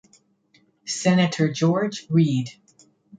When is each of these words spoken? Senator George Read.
Senator 0.87 1.51
George 1.53 2.07
Read. 2.09 2.47